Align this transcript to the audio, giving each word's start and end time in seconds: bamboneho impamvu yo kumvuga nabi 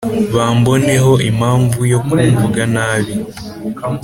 bamboneho 0.33 1.11
impamvu 1.29 1.79
yo 1.93 1.99
kumvuga 2.07 2.61
nabi 2.75 3.13